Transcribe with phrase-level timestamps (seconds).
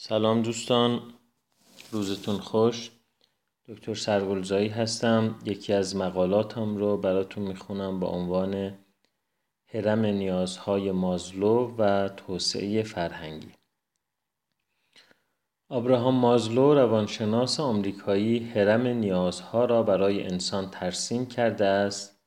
[0.00, 1.02] سلام دوستان.
[1.92, 2.90] روزتون خوش.
[3.68, 5.38] دکتر سرگلزایی هستم.
[5.44, 8.78] یکی از مقالاتم رو براتون می‌خونم با عنوان
[9.66, 13.52] هرم نیازهای مازلو و توسعه فرهنگی.
[15.68, 22.20] آبراهام مازلو روانشناس آمریکایی هرم نیازها را برای انسان ترسیم کرده است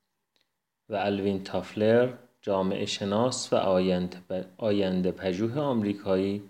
[0.89, 3.55] و الوین تافلر جامعه شناس و
[4.57, 6.43] آینده پژوه آمریکایی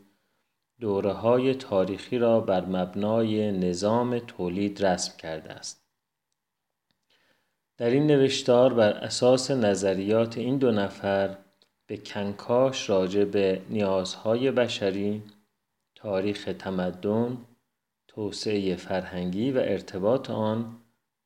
[0.81, 5.81] دوره های تاریخی را بر مبنای نظام تولید رسم کرده است.
[7.77, 11.37] در این نوشتار بر اساس نظریات این دو نفر
[11.87, 15.23] به کنکاش راجع به نیازهای بشری،
[15.95, 17.37] تاریخ تمدن،
[18.07, 20.77] توسعه فرهنگی و ارتباط آن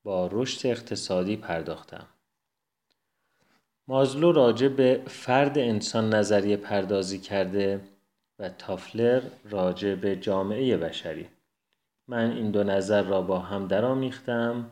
[0.03, 2.07] با رشد اقتصادی پرداختم.
[3.87, 7.81] مازلو راجع به فرد انسان نظریه پردازی کرده
[8.39, 11.29] و تافلر راجع به جامعه بشری.
[12.07, 14.71] من این دو نظر را با هم درآمیختم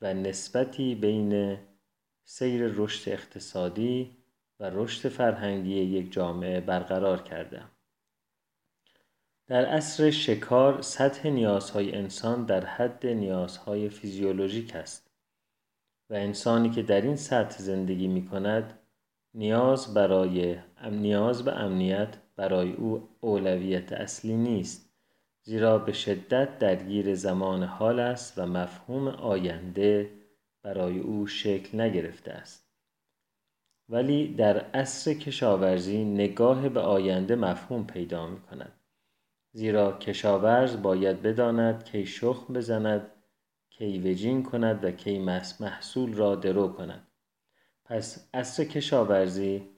[0.00, 1.58] و نسبتی بین
[2.24, 4.16] سیر رشد اقتصادی
[4.60, 7.70] و رشد فرهنگی یک جامعه برقرار کردم.
[9.46, 15.10] در عصر شکار سطح نیازهای انسان در حد نیازهای فیزیولوژیک است
[16.10, 18.78] و انسانی که در این سطح زندگی می کند
[19.36, 20.56] نیاز برای
[20.90, 24.90] نیاز به امنیت برای او اولویت اصلی نیست
[25.42, 30.10] زیرا به شدت درگیر زمان حال است و مفهوم آینده
[30.62, 32.70] برای او شکل نگرفته است.
[33.88, 38.72] ولی در عصر کشاورزی نگاه به آینده مفهوم پیدا می کند
[39.52, 43.10] زیرا کشاورز باید بداند کی شخم بزند
[43.70, 45.18] کی وجین کند و کی
[45.60, 47.06] محصول را درو کند.
[47.88, 49.68] پس عصر کشاورزی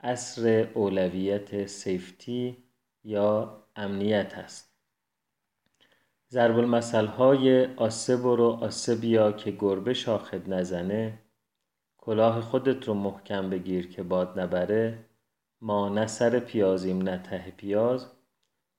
[0.00, 2.56] عصر اولویت سیفتی
[3.04, 4.74] یا امنیت است.
[6.30, 11.18] ضرب المثل های آسه برو آسه بیا که گربه شاخت نزنه
[11.98, 15.04] کلاه خودت رو محکم بگیر که باد نبره
[15.60, 18.06] ما نه سر پیازیم نه ته پیاز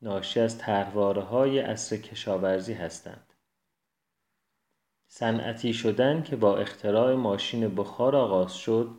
[0.01, 3.28] ناشی از طرحواره های عصر کشاورزی هستند.
[5.11, 8.89] صنعتی شدن که با اختراع ماشین بخار آغاز شد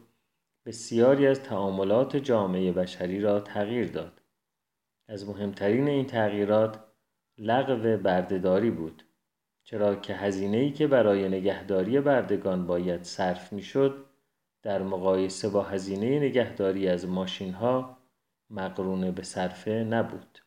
[0.66, 4.20] بسیاری از تعاملات جامعه بشری را تغییر داد.
[5.08, 6.84] از مهمترین این تغییرات
[7.38, 9.02] لغو بردهداری بود
[9.64, 14.04] چرا که هزینه‌ای که برای نگهداری بردگان باید صرف می‌شد
[14.62, 17.98] در مقایسه با هزینه نگهداری از ماشینها
[18.50, 20.38] مقرون به صرفه نبود.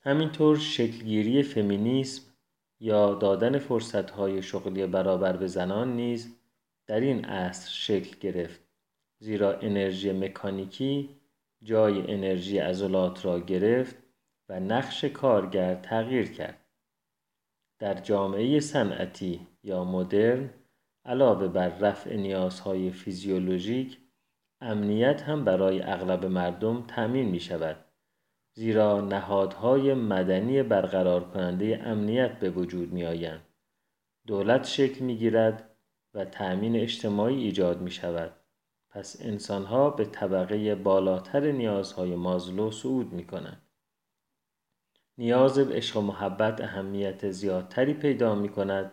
[0.00, 2.27] همینطور شکلگیری فمینیسم
[2.80, 6.36] یا دادن فرصتهای شغلی برابر به زنان نیز
[6.86, 8.60] در این عصر شکل گرفت
[9.18, 11.18] زیرا انرژی مکانیکی
[11.62, 13.96] جای انرژی عضلات را گرفت
[14.48, 16.64] و نقش کارگر تغییر کرد.
[17.78, 20.50] در جامعه صنعتی یا مدرن
[21.04, 23.98] علاوه بر رفع نیازهای فیزیولوژیک
[24.60, 27.84] امنیت هم برای اغلب مردم تأمین می شود
[28.58, 33.46] زیرا نهادهای مدنی برقرار کننده امنیت به وجود می آیند.
[34.26, 35.76] دولت شکل می گیرد
[36.14, 38.36] و تأمین اجتماعی ایجاد می شود.
[38.90, 43.62] پس انسانها به طبقه بالاتر نیازهای مازلو صعود می کنند.
[45.18, 48.92] نیاز به عشق و محبت اهمیت زیادتری پیدا می کند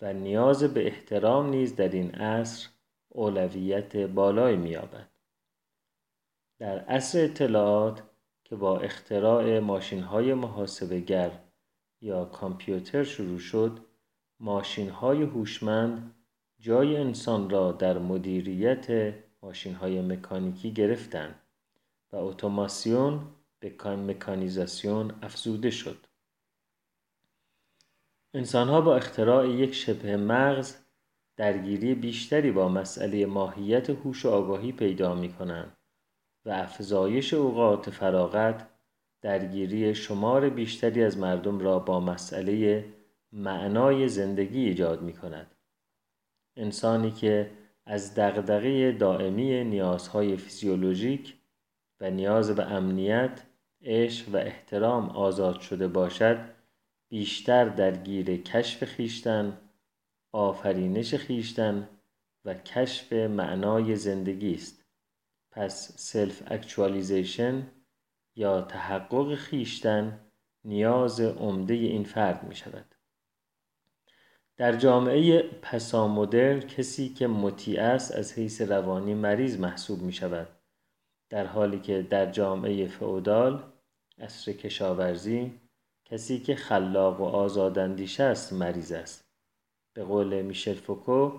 [0.00, 2.68] و نیاز به احترام نیز در این عصر
[3.08, 5.10] اولویت بالایی می یابد.
[6.58, 8.09] در عصر اطلاعات
[8.50, 11.30] که با اختراع ماشین های محاسبه گر
[12.00, 13.80] یا کامپیوتر شروع شد
[14.40, 16.14] ماشین های هوشمند
[16.58, 21.34] جای انسان را در مدیریت ماشین های مکانیکی گرفتند
[22.12, 23.20] و اتوماسیون
[23.60, 26.06] به مکانیزاسیون افزوده شد.
[28.54, 30.76] ها با اختراع یک شبه مغز
[31.36, 35.76] درگیری بیشتری با مسئله ماهیت هوش و آگاهی پیدا می کنند
[36.44, 38.66] و افزایش اوقات فراغت
[39.22, 42.84] درگیری شمار بیشتری از مردم را با مسئله
[43.32, 45.54] معنای زندگی ایجاد می کند.
[46.56, 47.50] انسانی که
[47.86, 51.36] از دغدغه دائمی نیازهای فیزیولوژیک
[52.00, 53.42] و نیاز به امنیت،
[53.82, 56.38] عشق و احترام آزاد شده باشد
[57.08, 59.58] بیشتر درگیر کشف خویشتن،
[60.32, 61.88] آفرینش خویشتن
[62.44, 64.79] و کشف معنای زندگی است.
[65.60, 67.70] پس self-actualization
[68.36, 70.20] یا تحقق خویشتن
[70.64, 72.94] نیاز عمده این فرد می شود.
[74.56, 80.48] در جامعه پسامدرن کسی که مطیع است از حیث روانی مریض محسوب می شود
[81.30, 83.72] در حالی که در جامعه فئودال
[84.18, 85.60] اصر کشاورزی
[86.04, 89.24] کسی که خلاق و آزاداندیش است مریض است
[89.94, 91.32] به قول میشل فوکو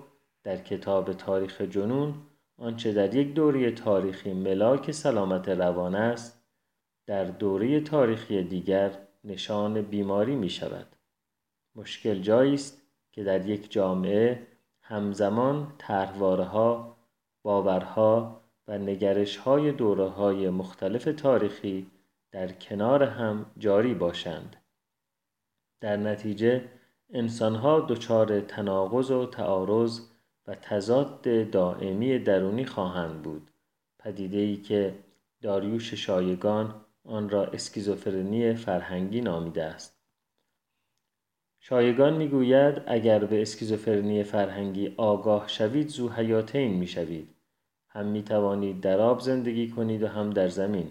[0.43, 2.30] در کتاب تاریخ جنون
[2.61, 6.43] آنچه در یک دوره تاریخی ملاک سلامت روان است
[7.07, 10.95] در دوره تاریخی دیگر نشان بیماری می شود.
[11.75, 12.81] مشکل جایی است
[13.11, 14.47] که در یک جامعه
[14.81, 16.97] همزمان طرحواره ها،
[17.43, 21.91] باورها و نگرش های دوره های مختلف تاریخی
[22.31, 24.55] در کنار هم جاری باشند.
[25.79, 26.63] در نتیجه
[27.13, 30.10] انسانها دچار تناقض و تعارض
[30.47, 33.51] و تضاد دائمی درونی خواهند بود.
[33.99, 34.95] پدیده که
[35.41, 40.01] داریوش شایگان آن را اسکیزوفرنی فرهنگی نامیده است.
[41.59, 47.35] شایگان می‌گوید اگر به اسکیزوفرنی فرهنگی آگاه شوید زو حیاتین می‌شوید.
[47.89, 50.89] هم می توانید در آب زندگی کنید و هم در زمین.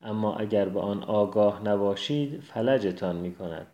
[0.00, 3.66] اما اگر به آن آگاه نباشید فلجتان می کند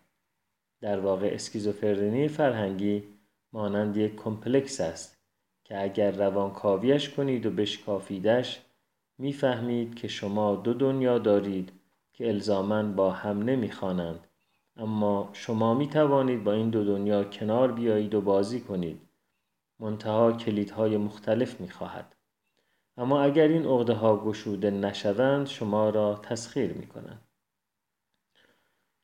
[0.81, 3.05] در واقع اسکیزوفرنی فرهنگی
[3.52, 5.19] مانند یک کمپلکس است
[5.64, 8.62] که اگر روانکاویش کنید و بشکافیدش
[9.19, 11.72] می‌فهمید که شما دو دنیا دارید
[12.12, 14.26] که الزاما با هم نمی‌خوانند
[14.76, 19.00] اما شما می توانید با این دو دنیا کنار بیایید و بازی کنید
[19.81, 22.14] منتها کلیدهای مختلف می خواهد.
[22.96, 27.20] اما اگر این عقده ها گشوده نشوند شما را تسخیر می کنند.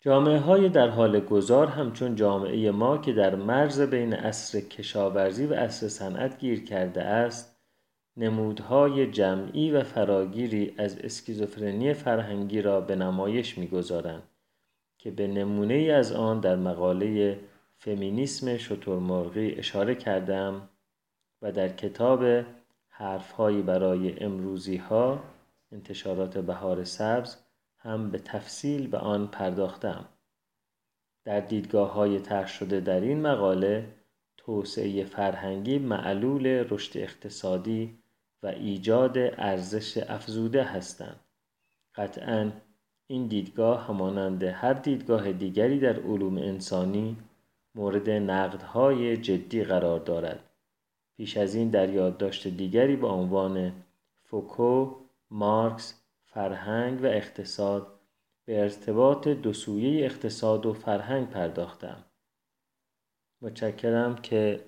[0.00, 5.54] جامعه های در حال گذار همچون جامعه ما که در مرز بین عصر کشاورزی و
[5.54, 7.56] عصر صنعت گیر کرده است
[8.16, 14.22] نمودهای جمعی و فراگیری از اسکیزوفرنی فرهنگی را به نمایش می‌گذارند
[14.98, 17.38] که به نمونه ای از آن در مقاله
[17.78, 20.68] فمینیسم شترمرغی اشاره کردم
[21.42, 22.44] و در کتاب
[22.88, 25.22] حرفهایی برای امروزی ها
[25.72, 27.36] انتشارات بهار سبز
[27.78, 30.08] هم به تفصیل به آن پرداختم.
[31.24, 33.88] در دیدگاه های طرح شده در این مقاله
[34.36, 37.98] توسعه فرهنگی معلول رشد اقتصادی
[38.42, 41.20] و ایجاد ارزش افزوده هستند.
[41.94, 42.52] قطعا
[43.06, 47.16] این دیدگاه همانند هر دیدگاه دیگری در علوم انسانی
[47.74, 50.44] مورد نقدهای جدی قرار دارد.
[51.16, 53.72] پیش از این در یادداشت دیگری با عنوان
[54.24, 54.94] فوکو،
[55.30, 55.94] مارکس
[56.28, 58.00] فرهنگ و اقتصاد
[58.44, 62.04] به ارتباط دو سویه اقتصاد و فرهنگ پرداختم.
[63.42, 64.64] متشکرم که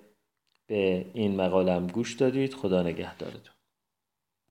[0.67, 3.55] به این مقالم گوش دادید خدا نگهدارتون